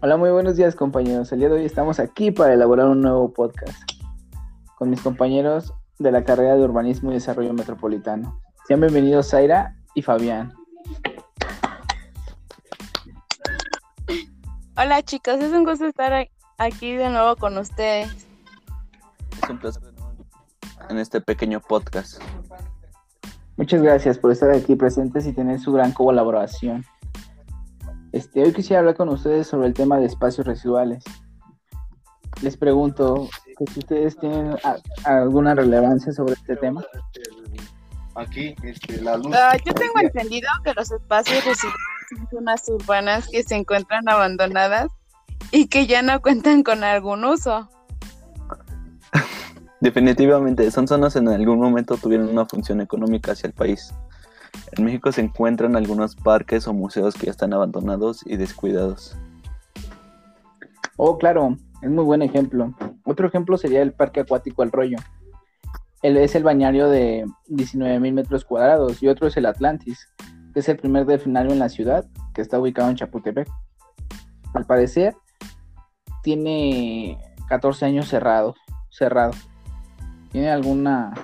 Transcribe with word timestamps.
Hola, 0.00 0.16
muy 0.16 0.30
buenos 0.30 0.54
días 0.54 0.76
compañeros. 0.76 1.32
El 1.32 1.40
día 1.40 1.48
de 1.48 1.56
hoy 1.56 1.64
estamos 1.64 1.98
aquí 1.98 2.30
para 2.30 2.54
elaborar 2.54 2.86
un 2.86 3.00
nuevo 3.00 3.32
podcast 3.32 3.82
con 4.76 4.90
mis 4.90 5.00
compañeros 5.00 5.74
de 5.98 6.12
la 6.12 6.22
carrera 6.22 6.54
de 6.54 6.62
Urbanismo 6.62 7.10
y 7.10 7.14
Desarrollo 7.14 7.52
Metropolitano. 7.52 8.40
Sean 8.68 8.80
bienvenidos 8.80 9.30
Zaira 9.30 9.74
y 9.94 10.02
Fabián. 10.02 10.52
Hola 14.76 15.02
chicos, 15.02 15.40
es 15.40 15.52
un 15.52 15.64
gusto 15.64 15.86
estar 15.86 16.28
aquí 16.58 16.94
de 16.94 17.08
nuevo 17.08 17.34
con 17.34 17.58
ustedes. 17.58 18.28
Es 19.42 19.50
un 19.50 19.58
placer 19.58 19.82
en 20.88 20.98
este 20.98 21.20
pequeño 21.20 21.58
podcast. 21.58 22.22
Muchas 23.56 23.82
gracias 23.82 24.16
por 24.16 24.30
estar 24.30 24.52
aquí 24.52 24.76
presentes 24.76 25.26
y 25.26 25.32
tener 25.32 25.58
su 25.58 25.72
gran 25.72 25.90
colaboración. 25.90 26.84
Este, 28.18 28.42
hoy 28.42 28.52
quisiera 28.52 28.80
hablar 28.80 28.96
con 28.96 29.08
ustedes 29.10 29.46
sobre 29.46 29.68
el 29.68 29.74
tema 29.74 29.98
de 29.98 30.06
espacios 30.06 30.44
residuales. 30.44 31.04
Les 32.42 32.56
pregunto 32.56 33.28
que 33.56 33.72
si 33.72 33.78
ustedes 33.78 34.18
tienen 34.18 34.56
alguna 35.04 35.54
relevancia 35.54 36.12
sobre 36.12 36.32
este 36.32 36.56
tema. 36.56 36.82
Aquí, 38.16 38.56
este, 38.64 39.00
la 39.02 39.18
luz. 39.18 39.32
Ah, 39.36 39.56
yo 39.64 39.72
tengo 39.72 40.00
entendido 40.02 40.48
que 40.64 40.74
los 40.74 40.90
espacios 40.90 41.44
residuales 41.44 41.78
son 42.08 42.28
zonas 42.28 42.62
urbanas 42.66 43.28
que 43.30 43.44
se 43.44 43.54
encuentran 43.54 44.08
abandonadas 44.08 44.88
y 45.52 45.68
que 45.68 45.86
ya 45.86 46.02
no 46.02 46.20
cuentan 46.20 46.64
con 46.64 46.82
algún 46.82 47.24
uso. 47.24 47.68
Definitivamente, 49.80 50.72
son 50.72 50.88
zonas 50.88 51.14
en 51.14 51.28
algún 51.28 51.60
momento 51.60 51.96
tuvieron 51.96 52.28
una 52.30 52.46
función 52.46 52.80
económica 52.80 53.30
hacia 53.30 53.46
el 53.46 53.52
país. 53.52 53.94
En 54.76 54.84
México 54.84 55.12
se 55.12 55.20
encuentran 55.20 55.76
algunos 55.76 56.14
parques 56.16 56.68
o 56.68 56.74
museos 56.74 57.14
que 57.14 57.26
ya 57.26 57.32
están 57.32 57.52
abandonados 57.52 58.26
y 58.26 58.36
descuidados. 58.36 59.16
Oh, 60.96 61.16
claro, 61.16 61.56
es 61.80 61.90
muy 61.90 62.04
buen 62.04 62.22
ejemplo. 62.22 62.74
Otro 63.04 63.28
ejemplo 63.28 63.56
sería 63.56 63.82
el 63.82 63.92
Parque 63.92 64.20
Acuático 64.20 64.62
El 64.62 64.72
Rollo. 64.72 64.98
Él 66.02 66.16
es 66.16 66.34
el 66.34 66.44
bañario 66.44 66.88
de 66.88 67.24
19.000 67.48 68.12
metros 68.12 68.44
cuadrados 68.44 69.02
y 69.02 69.08
otro 69.08 69.26
es 69.26 69.36
el 69.36 69.46
Atlantis, 69.46 70.08
que 70.52 70.60
es 70.60 70.68
el 70.68 70.76
primer 70.76 71.06
delfinario 71.06 71.52
en 71.52 71.58
la 71.58 71.68
ciudad, 71.68 72.04
que 72.34 72.42
está 72.42 72.58
ubicado 72.58 72.90
en 72.90 72.96
Chapultepec. 72.96 73.48
Al 74.54 74.64
parecer, 74.64 75.14
tiene 76.22 77.18
14 77.48 77.86
años 77.86 78.08
cerrado, 78.08 78.54
cerrado. 78.90 79.32
¿Tiene 80.30 80.50
alguna 80.50 81.14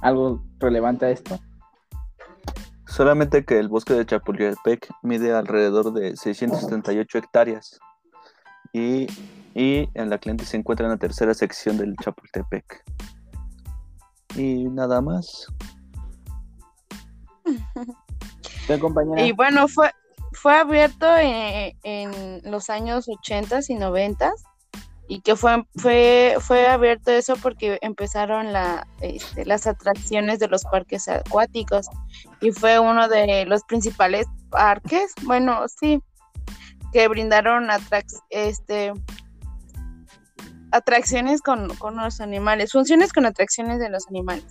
algo 0.00 0.42
relevante 0.58 1.06
a 1.06 1.10
esto? 1.10 1.38
Solamente 3.00 3.46
que 3.46 3.58
el 3.58 3.70
bosque 3.70 3.94
de 3.94 4.04
Chapultepec 4.04 4.86
mide 5.00 5.32
alrededor 5.32 5.94
de 5.94 6.14
678 6.18 7.16
hectáreas 7.16 7.80
y, 8.74 9.06
en 9.54 10.10
la 10.10 10.16
Atlantis 10.16 10.50
se 10.50 10.58
encuentra 10.58 10.84
en 10.84 10.92
la 10.92 10.98
tercera 10.98 11.32
sección 11.32 11.78
del 11.78 11.96
Chapultepec. 11.96 12.84
Y 14.36 14.64
nada 14.64 15.00
más. 15.00 15.46
Y 19.16 19.32
bueno, 19.32 19.66
fue, 19.66 19.90
fue 20.32 20.54
abierto 20.54 21.06
en, 21.16 21.74
en 21.82 22.50
los 22.50 22.68
años 22.68 23.08
80 23.08 23.60
y 23.66 23.74
90 23.76 24.30
y 25.10 25.22
que 25.22 25.34
fue, 25.34 25.64
fue, 25.74 26.36
fue 26.38 26.68
abierto 26.68 27.10
eso 27.10 27.34
porque 27.42 27.80
empezaron 27.82 28.52
la, 28.52 28.86
este, 29.00 29.44
las 29.44 29.66
atracciones 29.66 30.38
de 30.38 30.46
los 30.46 30.62
parques 30.62 31.08
acuáticos 31.08 31.88
y 32.40 32.52
fue 32.52 32.78
uno 32.78 33.08
de 33.08 33.44
los 33.44 33.64
principales 33.64 34.28
parques, 34.50 35.12
bueno, 35.24 35.66
sí, 35.66 36.00
que 36.92 37.08
brindaron 37.08 37.66
este, 38.30 38.92
atracciones 40.70 41.42
con, 41.42 41.66
los 41.96 42.20
animales, 42.20 42.70
funciones 42.70 43.12
con 43.12 43.26
atracciones 43.26 43.80
de 43.80 43.90
los 43.90 44.06
animales. 44.06 44.46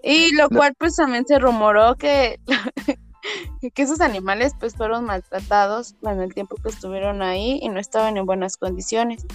Y 0.00 0.32
lo 0.36 0.48
cual 0.48 0.76
pues 0.78 0.94
también 0.94 1.26
se 1.26 1.40
rumoró 1.40 1.96
que, 1.96 2.38
que 3.74 3.82
esos 3.82 4.00
animales 4.00 4.52
pues 4.60 4.76
fueron 4.76 5.06
maltratados 5.06 5.96
en 6.02 6.20
el 6.20 6.32
tiempo 6.32 6.54
que 6.62 6.68
estuvieron 6.68 7.20
ahí 7.20 7.58
y 7.60 7.68
no 7.68 7.80
estaban 7.80 8.16
en 8.16 8.26
buenas 8.26 8.56
condiciones. 8.56 9.26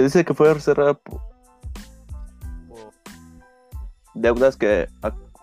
Se 0.00 0.04
dice 0.04 0.24
que 0.24 0.32
fue 0.32 0.58
cerrada 0.60 0.94
por 0.94 1.20
deudas 4.14 4.56
que 4.56 4.88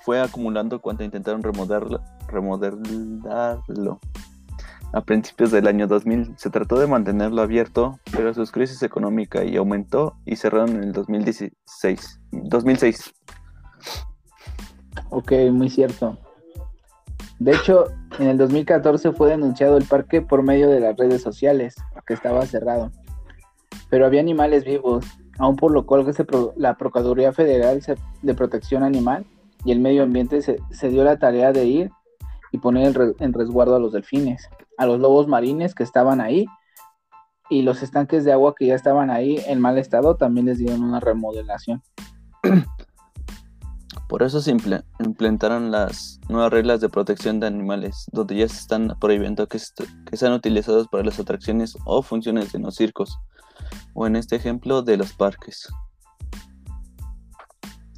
fue 0.01 0.19
acumulando 0.19 0.81
cuando 0.81 1.03
intentaron 1.03 1.43
remodelarlo. 1.43 2.01
A 4.93 5.01
principios 5.01 5.51
del 5.51 5.67
año 5.67 5.85
2000 5.85 6.33
se 6.39 6.49
trató 6.49 6.79
de 6.79 6.87
mantenerlo 6.87 7.43
abierto, 7.43 7.99
pero 8.11 8.33
su 8.33 8.43
crisis 8.47 8.81
económica 8.81 9.43
y 9.43 9.57
aumentó 9.57 10.15
y 10.25 10.37
cerraron 10.37 10.71
en 10.71 10.85
el 10.85 10.91
2016, 10.91 12.19
2006. 12.31 13.13
Ok, 15.11 15.33
muy 15.51 15.69
cierto. 15.69 16.17
De 17.37 17.51
hecho, 17.51 17.91
en 18.17 18.29
el 18.29 18.39
2014 18.39 19.11
fue 19.11 19.29
denunciado 19.29 19.77
el 19.77 19.85
parque 19.85 20.23
por 20.23 20.41
medio 20.41 20.67
de 20.67 20.79
las 20.79 20.97
redes 20.97 21.21
sociales, 21.21 21.75
que 22.07 22.15
estaba 22.15 22.43
cerrado. 22.47 22.91
Pero 23.89 24.05
había 24.05 24.21
animales 24.21 24.65
vivos, 24.65 25.05
aún 25.39 25.55
por 25.55 25.71
lo 25.71 25.85
cual 25.85 26.05
la 26.55 26.77
Procuraduría 26.77 27.33
Federal 27.33 27.81
de 28.21 28.33
Protección 28.33 28.83
Animal 28.83 29.25
y 29.65 29.71
el 29.71 29.79
Medio 29.79 30.03
Ambiente 30.03 30.41
se, 30.41 30.89
dio 30.89 31.03
la 31.03 31.17
tarea 31.17 31.51
de 31.51 31.65
ir 31.65 31.91
y 32.51 32.57
poner 32.59 33.15
en 33.19 33.33
resguardo 33.33 33.75
a 33.75 33.79
los 33.79 33.93
delfines, 33.93 34.49
a 34.77 34.85
los 34.85 34.99
lobos 34.99 35.27
marines 35.27 35.75
que 35.75 35.83
estaban 35.83 36.21
ahí 36.21 36.45
y 37.49 37.61
los 37.61 37.81
estanques 37.81 38.25
de 38.25 38.33
agua 38.33 38.55
que 38.55 38.67
ya 38.67 38.75
estaban 38.75 39.09
ahí 39.09 39.41
en 39.47 39.61
mal 39.61 39.77
estado 39.77 40.15
también 40.15 40.47
les 40.47 40.57
dieron 40.57 40.83
una 40.83 40.99
remodelación. 40.99 41.81
Por 44.07 44.23
eso 44.23 44.39
se 44.41 44.51
implementaron 44.51 45.69
las 45.69 46.21
nuevas 46.29 46.51
reglas 46.51 46.79
de 46.79 46.87
protección 46.87 47.41
de 47.41 47.47
animales, 47.47 48.05
donde 48.13 48.37
ya 48.37 48.47
se 48.47 48.57
están 48.57 48.95
prohibiendo 49.01 49.47
que, 49.47 49.59
sean 49.59 50.31
utilizados 50.31 50.87
para 50.87 51.03
las 51.03 51.19
atracciones 51.19 51.77
o 51.83 52.01
funciones 52.01 52.53
de 52.53 52.59
los 52.59 52.75
circos, 52.75 53.19
o 53.97 54.05
en 54.05 54.15
este 54.15 54.35
ejemplo 54.35 54.83
de 54.83 54.95
los 54.95 55.11
parques. 55.11 55.67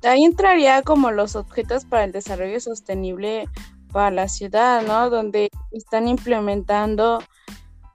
Ahí 0.04 0.24
entraría 0.24 0.82
como 0.82 1.12
los 1.12 1.36
objetos 1.36 1.84
para 1.84 2.06
el 2.06 2.14
desarrollo 2.14 2.58
sostenible 2.62 3.50
para 3.92 4.10
la 4.10 4.30
ciudad, 4.30 4.82
¿no? 4.88 5.10
Donde 5.10 5.50
están 5.72 6.08
implementando 6.08 7.22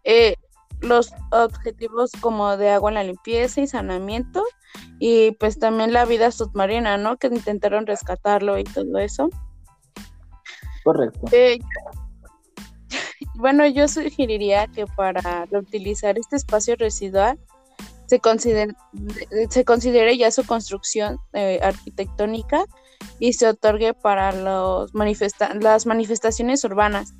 eh, 0.05 0.35
los 0.83 1.15
objetivos 1.33 2.11
como 2.21 2.59
de 2.59 2.69
agua 2.69 2.91
en 2.91 2.97
la 2.97 3.05
limpieza 3.05 3.63
y 3.63 3.67
saneamiento 3.67 4.45
y 4.99 5.31
pues 5.33 5.59
también 5.59 5.95
la 5.95 6.05
vida 6.05 6.31
submarina, 6.31 6.99
¿no? 6.99 7.17
Que 7.17 7.29
intentaron 7.29 7.87
rescatarlo 7.87 8.59
y 8.59 8.65
todo 8.65 8.99
eso. 8.99 9.31
Correcto. 10.85 11.21
Eh, 11.33 11.59
bueno, 13.37 13.67
yo 13.67 13.89
sugeriría 13.89 14.67
que 14.67 14.85
para 14.85 15.47
reutilizar 15.47 16.19
este 16.19 16.37
espacio 16.37 16.77
residual 16.77 17.39
se 18.07 18.21
considere, 18.21 18.75
se 19.51 20.17
ya 20.17 20.31
su 20.31 20.45
construcción 20.47 21.19
eh, 21.33 21.61
arquitectónica 21.63 22.65
y 23.19 23.33
se 23.35 23.49
otorgue 23.49 23.95
para 23.95 24.33
los 24.33 24.95
manifesta 24.95 25.55
las 25.55 25.87
manifestaciones 25.87 26.65
urbanas 26.65 27.15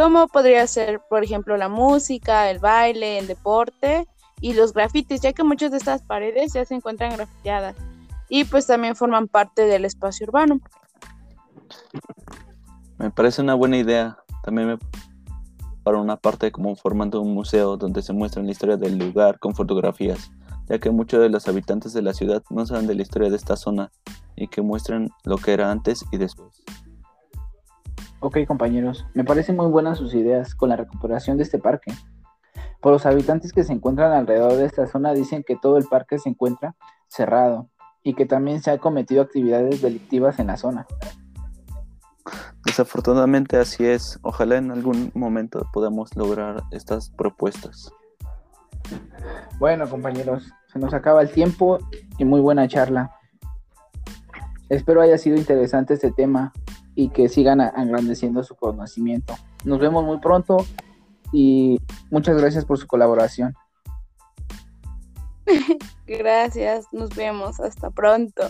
como 0.00 0.28
podría 0.28 0.66
ser, 0.66 1.00
por 1.10 1.24
ejemplo, 1.24 1.56
la 1.56 1.68
música, 1.68 2.50
el 2.50 2.58
baile, 2.58 3.18
el 3.18 3.26
deporte 3.26 4.06
y 4.40 4.54
los 4.54 4.72
grafitis, 4.72 5.20
ya 5.20 5.32
que 5.32 5.44
muchas 5.44 5.72
de 5.72 5.76
estas 5.76 6.02
paredes 6.02 6.54
ya 6.54 6.64
se 6.64 6.74
encuentran 6.74 7.12
grafiteadas 7.12 7.76
y 8.28 8.44
pues 8.44 8.66
también 8.66 8.96
forman 8.96 9.28
parte 9.28 9.66
del 9.66 9.84
espacio 9.84 10.26
urbano. 10.26 10.60
Me 12.98 13.10
parece 13.10 13.42
una 13.42 13.54
buena 13.54 13.76
idea. 13.76 14.16
También 14.42 14.68
me 14.68 14.78
para 15.82 15.98
una 15.98 16.16
parte 16.16 16.52
como 16.52 16.74
formando 16.76 17.20
un 17.20 17.34
museo 17.34 17.76
donde 17.76 18.02
se 18.02 18.12
muestra 18.12 18.42
la 18.42 18.50
historia 18.50 18.76
del 18.76 18.98
lugar 18.98 19.38
con 19.38 19.54
fotografías, 19.54 20.30
ya 20.68 20.78
que 20.78 20.90
muchos 20.90 21.20
de 21.20 21.28
los 21.28 21.48
habitantes 21.48 21.92
de 21.92 22.02
la 22.02 22.14
ciudad 22.14 22.42
no 22.50 22.66
saben 22.66 22.86
de 22.86 22.94
la 22.94 23.02
historia 23.02 23.30
de 23.30 23.36
esta 23.36 23.56
zona 23.56 23.90
y 24.36 24.48
que 24.48 24.62
muestran 24.62 25.10
lo 25.24 25.36
que 25.36 25.52
era 25.52 25.70
antes 25.70 26.04
y 26.12 26.16
después. 26.16 26.62
Ok 28.20 28.38
compañeros, 28.46 29.06
me 29.14 29.24
parecen 29.24 29.56
muy 29.56 29.66
buenas 29.66 29.98
sus 29.98 30.14
ideas 30.14 30.54
con 30.54 30.68
la 30.68 30.76
recuperación 30.76 31.38
de 31.38 31.44
este 31.44 31.58
parque. 31.58 31.92
Por 32.80 32.92
los 32.92 33.06
habitantes 33.06 33.52
que 33.52 33.64
se 33.64 33.72
encuentran 33.72 34.12
alrededor 34.12 34.52
de 34.54 34.66
esta 34.66 34.86
zona 34.86 35.12
dicen 35.12 35.42
que 35.46 35.56
todo 35.56 35.76
el 35.76 35.84
parque 35.84 36.18
se 36.18 36.28
encuentra 36.28 36.76
cerrado 37.08 37.68
y 38.02 38.14
que 38.14 38.26
también 38.26 38.62
se 38.62 38.70
han 38.70 38.78
cometido 38.78 39.22
actividades 39.22 39.82
delictivas 39.82 40.38
en 40.38 40.48
la 40.48 40.56
zona. 40.56 40.86
Desafortunadamente 42.70 43.56
así 43.56 43.84
es. 43.84 44.20
Ojalá 44.22 44.58
en 44.58 44.70
algún 44.70 45.10
momento 45.12 45.66
podamos 45.72 46.14
lograr 46.14 46.62
estas 46.70 47.10
propuestas. 47.10 47.92
Bueno 49.58 49.90
compañeros, 49.90 50.52
se 50.72 50.78
nos 50.78 50.94
acaba 50.94 51.20
el 51.20 51.32
tiempo 51.32 51.80
y 52.16 52.24
muy 52.24 52.40
buena 52.40 52.68
charla. 52.68 53.10
Espero 54.68 55.00
haya 55.00 55.18
sido 55.18 55.36
interesante 55.36 55.94
este 55.94 56.12
tema 56.12 56.52
y 56.94 57.08
que 57.08 57.28
sigan 57.28 57.60
engrandeciendo 57.60 58.44
su 58.44 58.54
conocimiento. 58.54 59.34
nos 59.64 59.80
vemos 59.80 60.04
muy 60.04 60.20
pronto 60.20 60.58
y 61.32 61.80
muchas 62.08 62.40
gracias 62.40 62.64
por 62.64 62.78
su 62.78 62.86
colaboración. 62.86 63.52
Gracias, 66.06 66.86
nos 66.92 67.10
vemos, 67.16 67.58
hasta 67.58 67.90
pronto. 67.90 68.42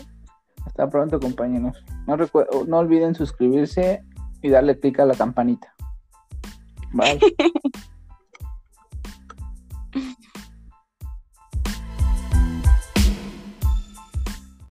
Hasta 0.67 0.91
pronto, 0.91 1.19
compañeros. 1.19 1.83
No, 2.07 2.17
no 2.67 2.79
olviden 2.79 3.15
suscribirse 3.15 4.03
y 4.43 4.49
darle 4.49 4.79
clic 4.79 5.01
a 5.01 5.07
la 5.07 5.15
campanita. 5.15 5.75
Bye. 6.93 7.21